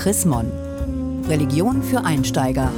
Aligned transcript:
Chrismon. 0.00 0.50
Religion 1.28 1.82
für 1.82 2.02
Einsteiger. 2.02 2.72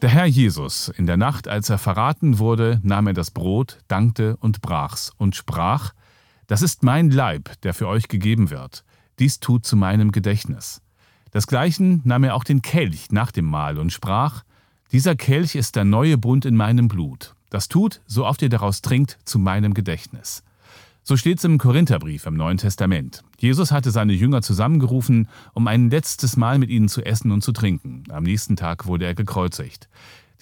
Der 0.00 0.08
Herr 0.08 0.26
Jesus, 0.26 0.92
in 0.96 1.06
der 1.06 1.16
Nacht, 1.16 1.48
als 1.48 1.68
er 1.70 1.78
verraten 1.78 2.38
wurde, 2.38 2.78
nahm 2.84 3.08
er 3.08 3.14
das 3.14 3.32
Brot, 3.32 3.80
dankte 3.88 4.36
und 4.36 4.60
brach's 4.60 5.10
und 5.16 5.34
sprach: 5.34 5.92
Das 6.46 6.62
ist 6.62 6.84
mein 6.84 7.10
Leib, 7.10 7.60
der 7.62 7.74
für 7.74 7.88
euch 7.88 8.06
gegeben 8.06 8.50
wird. 8.50 8.84
Dies 9.18 9.40
tut 9.40 9.66
zu 9.66 9.74
meinem 9.74 10.12
Gedächtnis. 10.12 10.82
Desgleichen 11.34 12.00
nahm 12.04 12.22
er 12.22 12.36
auch 12.36 12.44
den 12.44 12.62
Kelch 12.62 13.10
nach 13.10 13.32
dem 13.32 13.46
Mahl 13.46 13.78
und 13.78 13.92
sprach: 13.92 14.44
Dieser 14.92 15.16
Kelch 15.16 15.56
ist 15.56 15.74
der 15.74 15.84
neue 15.84 16.16
Bund 16.16 16.44
in 16.44 16.54
meinem 16.54 16.86
Blut. 16.86 17.34
Das 17.50 17.66
tut, 17.66 18.02
so 18.06 18.24
oft 18.24 18.40
ihr 18.40 18.50
daraus 18.50 18.82
trinkt, 18.82 19.18
zu 19.24 19.40
meinem 19.40 19.74
Gedächtnis. 19.74 20.44
So 21.08 21.16
steht 21.16 21.38
es 21.38 21.44
im 21.44 21.58
Korintherbrief 21.58 22.26
im 22.26 22.34
Neuen 22.34 22.58
Testament. 22.58 23.22
Jesus 23.38 23.70
hatte 23.70 23.92
seine 23.92 24.12
Jünger 24.12 24.42
zusammengerufen, 24.42 25.28
um 25.54 25.68
ein 25.68 25.88
letztes 25.88 26.36
Mal 26.36 26.58
mit 26.58 26.68
ihnen 26.68 26.88
zu 26.88 27.00
essen 27.00 27.30
und 27.30 27.42
zu 27.42 27.52
trinken. 27.52 28.02
Am 28.08 28.24
nächsten 28.24 28.56
Tag 28.56 28.86
wurde 28.86 29.04
er 29.04 29.14
gekreuzigt. 29.14 29.88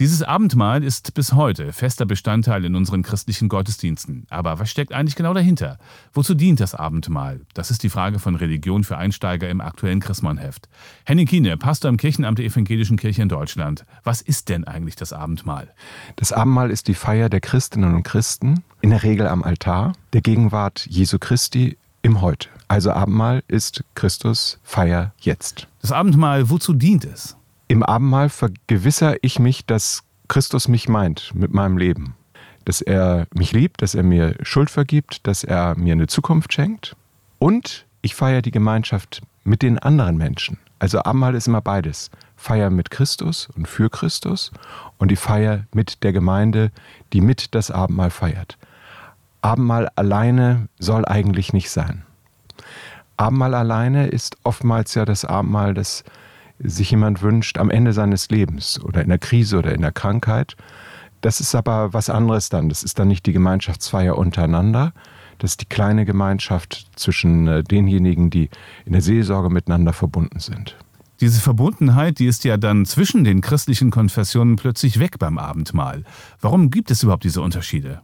Dieses 0.00 0.24
Abendmahl 0.24 0.82
ist 0.82 1.14
bis 1.14 1.34
heute 1.34 1.72
fester 1.72 2.04
Bestandteil 2.04 2.64
in 2.64 2.74
unseren 2.74 3.04
christlichen 3.04 3.48
Gottesdiensten. 3.48 4.26
Aber 4.28 4.58
was 4.58 4.68
steckt 4.68 4.92
eigentlich 4.92 5.14
genau 5.14 5.34
dahinter? 5.34 5.78
Wozu 6.12 6.34
dient 6.34 6.58
das 6.58 6.74
Abendmahl? 6.74 7.42
Das 7.54 7.70
ist 7.70 7.84
die 7.84 7.88
Frage 7.88 8.18
von 8.18 8.34
Religion 8.34 8.82
für 8.82 8.96
Einsteiger 8.98 9.48
im 9.48 9.60
aktuellen 9.60 10.00
Chrismon-Heft. 10.00 10.68
Henning 11.04 11.28
Kiene, 11.28 11.56
Pastor 11.56 11.90
im 11.90 11.96
Kirchenamt 11.96 12.40
der 12.40 12.46
Evangelischen 12.46 12.96
Kirche 12.96 13.22
in 13.22 13.28
Deutschland. 13.28 13.84
Was 14.02 14.20
ist 14.20 14.48
denn 14.48 14.64
eigentlich 14.64 14.96
das 14.96 15.12
Abendmahl? 15.12 15.72
Das 16.16 16.32
Abendmahl 16.32 16.72
ist 16.72 16.88
die 16.88 16.94
Feier 16.94 17.28
der 17.28 17.40
Christinnen 17.40 17.94
und 17.94 18.02
Christen, 18.02 18.64
in 18.80 18.90
der 18.90 19.04
Regel 19.04 19.28
am 19.28 19.44
Altar, 19.44 19.92
der 20.12 20.22
Gegenwart 20.22 20.88
Jesu 20.90 21.20
Christi 21.20 21.78
im 22.02 22.20
Heute. 22.20 22.48
Also 22.66 22.90
Abendmahl 22.90 23.44
ist 23.46 23.84
Christus 23.94 24.58
Feier 24.64 25.12
jetzt. 25.20 25.68
Das 25.80 25.92
Abendmahl, 25.92 26.50
wozu 26.50 26.72
dient 26.72 27.04
es? 27.04 27.36
Im 27.74 27.82
Abendmahl 27.82 28.28
vergewissere 28.28 29.16
ich 29.20 29.40
mich, 29.40 29.66
dass 29.66 30.04
Christus 30.28 30.68
mich 30.68 30.88
meint 30.88 31.34
mit 31.34 31.52
meinem 31.52 31.76
Leben. 31.76 32.14
Dass 32.64 32.80
er 32.80 33.26
mich 33.34 33.50
liebt, 33.50 33.82
dass 33.82 33.96
er 33.96 34.04
mir 34.04 34.36
Schuld 34.42 34.70
vergibt, 34.70 35.26
dass 35.26 35.42
er 35.42 35.76
mir 35.76 35.94
eine 35.94 36.06
Zukunft 36.06 36.52
schenkt. 36.52 36.94
Und 37.40 37.84
ich 38.00 38.14
feiere 38.14 38.42
die 38.42 38.52
Gemeinschaft 38.52 39.22
mit 39.42 39.62
den 39.62 39.80
anderen 39.80 40.16
Menschen. 40.16 40.58
Also 40.78 41.02
Abendmahl 41.02 41.34
ist 41.34 41.48
immer 41.48 41.62
beides. 41.62 42.12
Feier 42.36 42.70
mit 42.70 42.92
Christus 42.92 43.48
und 43.56 43.66
für 43.66 43.90
Christus 43.90 44.52
und 44.98 45.10
die 45.10 45.16
Feier 45.16 45.64
mit 45.74 46.04
der 46.04 46.12
Gemeinde, 46.12 46.70
die 47.12 47.20
mit 47.20 47.56
das 47.56 47.72
Abendmahl 47.72 48.10
feiert. 48.10 48.56
Abendmahl 49.42 49.90
alleine 49.96 50.68
soll 50.78 51.04
eigentlich 51.06 51.52
nicht 51.52 51.70
sein. 51.70 52.04
Abendmahl 53.16 53.56
alleine 53.56 54.06
ist 54.06 54.36
oftmals 54.44 54.94
ja 54.94 55.04
das 55.04 55.24
Abendmahl, 55.24 55.74
das 55.74 56.04
sich 56.64 56.90
jemand 56.90 57.22
wünscht 57.22 57.58
am 57.58 57.70
Ende 57.70 57.92
seines 57.92 58.30
Lebens 58.30 58.82
oder 58.82 59.02
in 59.02 59.08
der 59.08 59.18
Krise 59.18 59.58
oder 59.58 59.74
in 59.74 59.82
der 59.82 59.92
Krankheit. 59.92 60.56
Das 61.20 61.40
ist 61.40 61.54
aber 61.54 61.92
was 61.92 62.10
anderes 62.10 62.48
dann. 62.48 62.68
Das 62.68 62.82
ist 62.82 62.98
dann 62.98 63.08
nicht 63.08 63.26
die 63.26 63.32
Gemeinschaftsfeier 63.32 64.18
untereinander. 64.18 64.92
Das 65.38 65.52
ist 65.52 65.62
die 65.62 65.66
kleine 65.66 66.04
Gemeinschaft 66.04 66.86
zwischen 66.96 67.48
äh, 67.48 67.62
denjenigen, 67.64 68.30
die 68.30 68.50
in 68.84 68.92
der 68.92 69.02
Seelsorge 69.02 69.50
miteinander 69.50 69.92
verbunden 69.92 70.40
sind. 70.40 70.76
Diese 71.20 71.40
Verbundenheit, 71.40 72.18
die 72.18 72.26
ist 72.26 72.44
ja 72.44 72.56
dann 72.56 72.86
zwischen 72.86 73.24
den 73.24 73.40
christlichen 73.40 73.90
Konfessionen 73.90 74.56
plötzlich 74.56 74.98
weg 74.98 75.18
beim 75.18 75.38
Abendmahl. 75.38 76.04
Warum 76.40 76.70
gibt 76.70 76.90
es 76.90 77.02
überhaupt 77.02 77.24
diese 77.24 77.40
Unterschiede? 77.40 78.02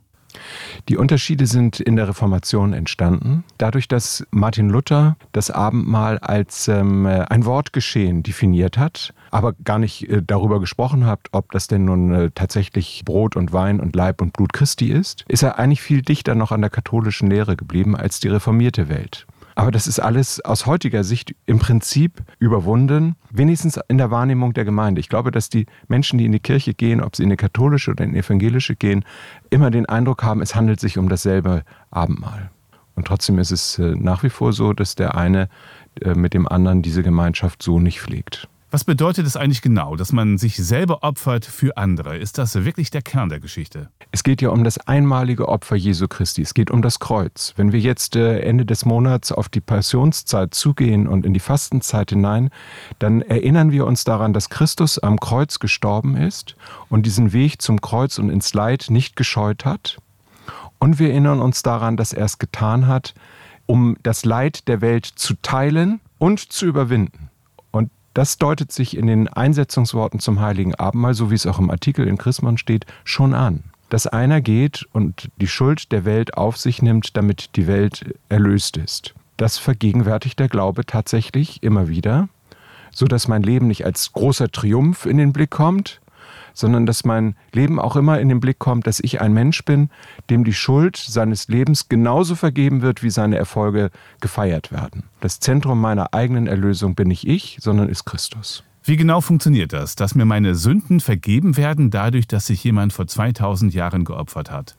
Die 0.91 0.97
Unterschiede 0.97 1.47
sind 1.47 1.79
in 1.79 1.95
der 1.95 2.09
Reformation 2.09 2.73
entstanden, 2.73 3.45
dadurch, 3.59 3.87
dass 3.87 4.27
Martin 4.33 4.69
Luther 4.69 5.17
das 5.31 5.49
Abendmahl 5.49 6.19
als 6.19 6.67
ähm, 6.67 7.07
ein 7.07 7.45
Wortgeschehen 7.45 8.25
definiert 8.25 8.77
hat, 8.77 9.15
aber 9.31 9.53
gar 9.53 9.79
nicht 9.79 10.11
äh, 10.11 10.21
darüber 10.21 10.59
gesprochen 10.59 11.07
hat, 11.07 11.21
ob 11.31 11.53
das 11.53 11.69
denn 11.69 11.85
nun 11.85 12.13
äh, 12.13 12.31
tatsächlich 12.35 13.03
Brot 13.05 13.37
und 13.37 13.53
Wein 13.53 13.79
und 13.79 13.95
Leib 13.95 14.21
und 14.21 14.33
Blut 14.33 14.53
Christi 14.53 14.91
ist, 14.91 15.25
ist 15.29 15.45
er 15.45 15.61
eigentlich 15.61 15.81
viel 15.81 16.03
dichter 16.03 16.35
noch 16.35 16.51
an 16.51 16.61
der 16.61 16.71
katholischen 16.71 17.31
Lehre 17.31 17.55
geblieben 17.55 17.95
als 17.95 18.19
die 18.19 18.27
reformierte 18.29 18.89
Welt. 18.89 19.29
Aber 19.55 19.71
das 19.71 19.87
ist 19.87 19.99
alles 19.99 20.41
aus 20.45 20.67
heutiger 20.67 21.05
Sicht 21.05 21.35
im 21.47 21.59
Prinzip 21.59 22.23
überwunden, 22.39 23.17
wenigstens 23.31 23.79
in 23.89 23.99
der 23.99 24.11
Wahrnehmung 24.11 24.53
der 24.53 24.65
Gemeinde. 24.65 25.01
Ich 25.01 25.09
glaube, 25.09 25.31
dass 25.31 25.49
die 25.49 25.67
Menschen, 25.89 26.19
die 26.19 26.27
in 26.27 26.33
die 26.33 26.41
Kirche 26.41 26.75
gehen, 26.75 27.01
ob 27.01 27.17
sie 27.17 27.23
in 27.23 27.31
die 27.31 27.37
katholische 27.37 27.91
oder 27.91 28.05
in 28.05 28.13
die 28.13 28.19
evangelische 28.19 28.77
gehen, 28.77 29.05
immer 29.51 29.71
den 29.71 29.87
Eindruck 29.87 30.23
haben, 30.23 30.41
es 30.41 30.55
handelt 30.55 30.81
sich 30.81 30.99
um 30.99 31.09
dasselbe 31.09 31.65
Abendmahl. 31.91 32.51
Und 32.95 33.07
trotzdem 33.07 33.39
ist 33.39 33.51
es 33.51 33.79
äh, 33.79 33.95
nach 33.97 34.23
wie 34.23 34.31
vor 34.31 34.53
so, 34.53 34.73
dass 34.73 34.95
der 34.95 35.17
eine 35.17 35.49
äh, 36.03 36.15
mit 36.15 36.35
dem 36.35 36.47
anderen 36.47 36.83
diese 36.83 37.03
Gemeinschaft 37.03 37.63
so 37.63 37.81
nicht 37.81 38.01
pflegt. 38.01 38.49
Was 38.73 38.85
bedeutet 38.85 39.27
es 39.27 39.37
eigentlich 39.37 39.63
genau, 39.63 39.97
dass 39.97 40.13
man 40.13 40.39
sich 40.39 40.57
selber 40.57 41.03
opfert 41.03 41.45
für 41.45 41.77
andere? 41.77 42.17
Ist 42.17 42.39
das 42.39 42.55
wirklich 42.55 42.93
der 42.93 43.03
Kern 43.03 43.29
der 43.29 43.41
Geschichte? 43.41 43.89
Es 44.13 44.23
geht 44.23 44.41
ja 44.41 44.51
um 44.51 44.63
das 44.63 44.79
einmalige 44.87 45.49
Opfer 45.49 45.75
Jesu 45.75 46.07
Christi. 46.07 46.43
Es 46.43 46.55
geht 46.55 46.71
um 46.71 46.81
das 46.81 47.01
Kreuz. 47.01 47.53
Wenn 47.57 47.73
wir 47.73 47.81
jetzt 47.81 48.15
äh, 48.15 48.39
Ende 48.39 48.65
des 48.65 48.85
Monats 48.85 49.33
auf 49.33 49.49
die 49.49 49.61
Passionszeit 49.61 50.55
zugehen 50.55 51.09
und 51.09 51.27
in 51.27 51.35
die 51.35 51.41
Fastenzeit 51.41 52.11
hinein, 52.11 52.51
dann 53.01 53.23
erinnern 53.23 53.73
wir 53.73 53.87
uns 53.89 54.05
daran, 54.05 54.33
dass 54.33 54.51
Christus 54.51 55.01
am 55.01 55.19
Kreuz 55.19 55.59
gestorben 55.59 56.17
ist 56.17 56.55
und 56.89 57.07
diesen 57.07 57.33
Weg 57.33 57.61
zum 57.61 57.81
Kreuz 57.81 58.21
und 58.21 58.31
ins 58.31 58.55
Leid 58.55 58.87
nicht 58.89 59.17
gescheut 59.17 59.65
hat. 59.65 59.99
Und 60.79 61.01
wir 61.01 61.11
erinnern 61.11 61.41
uns 61.41 61.65
daran, 61.65 61.97
dass 61.97 62.13
er 62.13 62.27
es 62.27 62.39
getan 62.39 62.87
hat, 62.87 63.15
um 63.67 63.97
das 64.05 64.25
Leid 64.25 64.69
der 64.69 64.81
Welt 64.81 65.07
zu 65.07 65.35
teilen 65.43 65.99
und 66.19 66.53
zu 66.53 66.67
überwinden. 66.67 67.30
Das 68.21 68.37
deutet 68.37 68.71
sich 68.71 68.99
in 68.99 69.07
den 69.07 69.29
Einsetzungsworten 69.29 70.21
zum 70.21 70.41
Heiligen 70.41 70.75
Abendmahl, 70.75 71.15
so 71.15 71.31
wie 71.31 71.35
es 71.35 71.47
auch 71.47 71.59
im 71.59 71.71
Artikel 71.71 72.07
in 72.07 72.19
Chrismon 72.19 72.59
steht, 72.59 72.85
schon 73.03 73.33
an. 73.33 73.65
Dass 73.89 74.07
einer 74.07 74.43
geht 74.43 74.87
und 74.93 75.31
die 75.39 75.49
Schuld 75.49 75.91
der 75.91 76.05
Welt 76.05 76.35
auf 76.35 76.59
sich 76.59 76.83
nimmt, 76.83 77.17
damit 77.17 77.57
die 77.57 77.67
Welt 77.67 78.15
erlöst 78.29 78.77
ist. 78.77 79.15
Das 79.39 79.57
vergegenwärtigt 79.57 80.39
der 80.39 80.49
Glaube 80.49 80.85
tatsächlich 80.85 81.63
immer 81.63 81.89
wieder, 81.89 82.29
so 82.93 83.07
dass 83.07 83.27
mein 83.27 83.43
Leben 83.43 83.69
nicht 83.69 83.87
als 83.87 84.13
großer 84.13 84.51
Triumph 84.51 85.07
in 85.07 85.17
den 85.17 85.33
Blick 85.33 85.49
kommt, 85.49 86.03
sondern 86.55 86.87
dass 86.87 87.05
mein 87.05 87.35
Leben 87.53 87.79
auch 87.79 87.97
immer 87.97 88.21
in 88.21 88.29
den 88.29 88.41
Blick 88.41 88.59
kommt, 88.59 88.87
dass 88.87 89.01
ich 89.01 89.21
ein 89.21 89.33
Mensch 89.33 89.65
bin, 89.65 89.91
dem 90.29 90.45
die 90.45 90.53
Schuld 90.53 90.97
seines 90.97 91.49
Lebens 91.49 91.89
genauso 91.89 92.35
vergeben 92.35 92.83
wird, 92.83 93.03
wie 93.03 93.11
seine 93.11 93.37
Erfolge 93.37 93.91
gefeiert 94.21 94.73
werden. 94.73 95.05
Das 95.21 95.41
Zentrum 95.41 95.81
meiner 95.81 96.15
eigenen 96.15 96.47
Erlösung 96.47 96.95
bin 96.95 97.09
nicht 97.09 97.27
ich, 97.27 97.59
sondern 97.61 97.89
ist 97.89 98.05
Christus. 98.05 98.65
Wie 98.83 98.97
genau 98.97 99.21
funktioniert 99.21 99.73
das, 99.73 99.95
dass 99.95 100.15
mir 100.15 100.25
meine 100.25 100.55
Sünden 100.55 101.01
vergeben 101.01 101.57
werden 101.57 101.91
dadurch, 101.91 102.27
dass 102.27 102.47
sich 102.47 102.65
jemand 102.65 102.93
vor 102.93 103.07
2000 103.07 103.75
Jahren 103.75 104.05
geopfert 104.05 104.51
hat? 104.51 104.75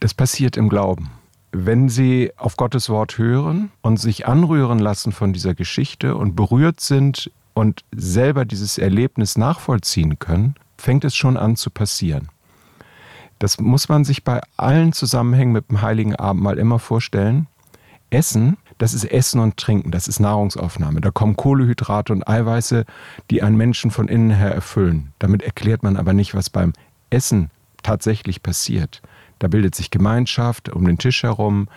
Das 0.00 0.12
passiert 0.14 0.56
im 0.56 0.68
Glauben. 0.68 1.10
Wenn 1.52 1.88
Sie 1.88 2.32
auf 2.36 2.56
Gottes 2.56 2.88
Wort 2.88 3.18
hören 3.18 3.70
und 3.82 3.98
sich 3.98 4.26
anrühren 4.26 4.78
lassen 4.78 5.12
von 5.12 5.32
dieser 5.32 5.54
Geschichte 5.54 6.16
und 6.16 6.34
berührt 6.34 6.80
sind 6.80 7.30
und 7.54 7.84
selber 7.94 8.44
dieses 8.44 8.78
Erlebnis 8.78 9.36
nachvollziehen 9.36 10.18
können, 10.18 10.54
fängt 10.82 11.04
es 11.04 11.14
schon 11.14 11.36
an 11.36 11.56
zu 11.56 11.70
passieren. 11.70 12.28
Das 13.38 13.58
muss 13.58 13.88
man 13.88 14.04
sich 14.04 14.24
bei 14.24 14.40
allen 14.56 14.92
Zusammenhängen 14.92 15.52
mit 15.52 15.70
dem 15.70 15.82
Heiligen 15.82 16.14
Abendmahl 16.16 16.58
immer 16.58 16.78
vorstellen. 16.78 17.46
Essen, 18.10 18.56
das 18.78 18.92
ist 18.92 19.04
Essen 19.04 19.40
und 19.40 19.56
Trinken, 19.56 19.90
das 19.90 20.06
ist 20.06 20.20
Nahrungsaufnahme. 20.20 21.00
Da 21.00 21.10
kommen 21.10 21.36
Kohlehydrate 21.36 22.12
und 22.12 22.28
Eiweiße, 22.28 22.84
die 23.30 23.42
einen 23.42 23.56
Menschen 23.56 23.90
von 23.90 24.08
innen 24.08 24.30
her 24.30 24.54
erfüllen. 24.54 25.12
Damit 25.18 25.42
erklärt 25.42 25.82
man 25.82 25.96
aber 25.96 26.12
nicht, 26.12 26.34
was 26.34 26.50
beim 26.50 26.72
Essen 27.10 27.50
tatsächlich 27.82 28.42
passiert. 28.42 29.02
Da 29.38 29.48
bildet 29.48 29.74
sich 29.74 29.90
Gemeinschaft 29.90 30.68
um 30.68 30.84
den 30.84 30.98
Tisch 30.98 31.22
herum, 31.22 31.68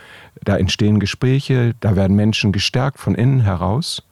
da 0.44 0.58
entstehen 0.58 1.00
Gespräche, 1.00 1.74
da 1.80 1.96
werden 1.96 2.16
Menschen 2.16 2.52
gestärkt 2.52 3.00
von 3.00 3.16
innen 3.16 3.42
heraus. 3.42 4.04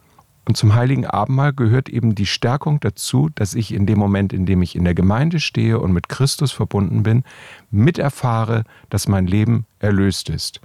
Und 0.46 0.58
zum 0.58 0.76
heiligen 0.76 1.06
Abendmahl 1.06 1.54
gehört 1.54 1.90
eben 1.90 2.16
die 2.16 2.26
Stärkung 2.26 2.80
dazu, 2.80 3.30
dass 3.34 3.56
ich 3.56 3.74
in 3.74 3.86
dem 3.86 3.98
Moment, 3.98 4.34
in 4.34 4.46
dem 4.46 4.62
ich 4.62 4.76
in 4.76 4.84
der 4.84 4.94
Gemeinde 4.94 5.40
stehe 5.40 5.80
und 5.80 5.94
mit 5.94 6.10
Christus 6.10 6.52
verbunden 6.52 7.04
bin, 7.04 7.24
miterfahre, 7.72 8.64
dass 8.90 9.08
mein 9.08 9.26
Leben 9.26 9.66
erlöst 9.80 10.30
ist. 10.30 10.60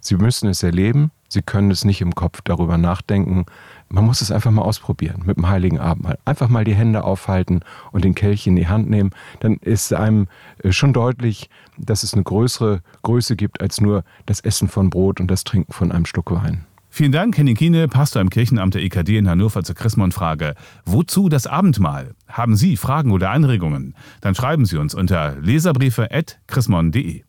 Sie 0.00 0.16
müssen 0.16 0.48
es 0.48 0.62
erleben, 0.62 1.12
Sie 1.32 1.42
können 1.42 1.70
es 1.70 1.84
nicht 1.84 2.00
im 2.00 2.16
Kopf 2.16 2.40
darüber 2.42 2.76
nachdenken. 2.76 3.46
Man 3.88 4.04
muss 4.04 4.20
es 4.20 4.32
einfach 4.32 4.50
mal 4.50 4.62
ausprobieren 4.62 5.22
mit 5.24 5.36
dem 5.36 5.48
heiligen 5.48 5.78
Abendmahl. 5.78 6.18
Einfach 6.24 6.48
mal 6.48 6.64
die 6.64 6.74
Hände 6.74 7.04
aufhalten 7.04 7.60
und 7.92 8.04
den 8.04 8.16
Kelch 8.16 8.48
in 8.48 8.56
die 8.56 8.66
Hand 8.66 8.90
nehmen. 8.90 9.10
Dann 9.38 9.54
ist 9.58 9.92
einem 9.94 10.26
äh, 10.64 10.72
schon 10.72 10.92
deutlich, 10.92 11.48
dass 11.78 12.02
es 12.02 12.14
eine 12.14 12.24
größere 12.24 12.82
Größe 13.02 13.36
gibt 13.36 13.60
als 13.60 13.80
nur 13.80 14.02
das 14.26 14.40
Essen 14.40 14.66
von 14.66 14.90
Brot 14.90 15.20
und 15.20 15.30
das 15.30 15.44
Trinken 15.44 15.72
von 15.72 15.92
einem 15.92 16.04
Schluck 16.04 16.32
Wein. 16.32 16.66
Vielen 16.90 17.12
Dank, 17.12 17.38
Henning 17.38 17.54
Kiene, 17.54 17.86
Pastor 17.88 18.20
im 18.20 18.28
Kirchenamt 18.30 18.74
der 18.74 18.82
EKD 18.82 19.16
in 19.16 19.28
Hannover 19.28 19.62
zur 19.62 19.76
Chrismon-Frage. 19.76 20.54
Wozu 20.84 21.28
das 21.28 21.46
Abendmahl? 21.46 22.16
Haben 22.28 22.56
Sie 22.56 22.76
Fragen 22.76 23.12
oder 23.12 23.30
Anregungen? 23.30 23.94
Dann 24.20 24.34
schreiben 24.34 24.64
Sie 24.66 24.76
uns 24.76 24.94
unter 24.94 25.36
leserbriefe.chrismon.de. 25.40 27.22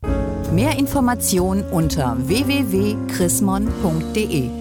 Mehr 0.52 0.78
Informationen 0.78 1.64
unter 1.64 2.18
www.chrismon.de 2.28 4.61